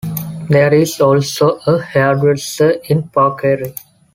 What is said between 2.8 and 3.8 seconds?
in Porkeri.